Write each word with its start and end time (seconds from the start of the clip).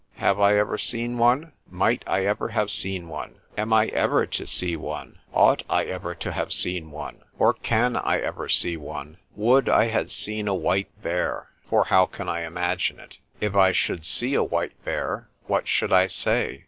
Have 0.15 0.39
I 0.39 0.57
ever 0.57 0.79
seen 0.79 1.19
one? 1.19 1.51
Might 1.69 2.03
I 2.07 2.25
ever 2.25 2.47
have 2.47 2.71
seen 2.71 3.07
one? 3.07 3.35
Am 3.55 3.71
I 3.71 3.85
ever 3.89 4.25
to 4.25 4.47
see 4.47 4.75
one? 4.75 5.19
Ought 5.31 5.61
I 5.69 5.83
ever 5.85 6.15
to 6.15 6.31
have 6.31 6.51
seen 6.51 6.89
one? 6.89 7.21
Or 7.37 7.53
can 7.53 7.95
I 7.95 8.17
ever 8.17 8.49
see 8.49 8.77
one? 8.77 9.17
Would 9.35 9.69
I 9.69 9.89
had 9.89 10.09
seen 10.09 10.47
a 10.47 10.55
white 10.55 10.89
bear! 11.03 11.49
(for 11.69 11.85
how 11.85 12.07
can 12.07 12.27
I 12.27 12.41
imagine 12.45 12.99
it?) 12.99 13.19
If 13.41 13.55
I 13.55 13.73
should 13.73 14.03
see 14.03 14.33
a 14.33 14.43
white 14.43 14.73
bear, 14.83 15.29
what 15.45 15.67
should 15.67 15.93
I 15.93 16.07
say? 16.07 16.59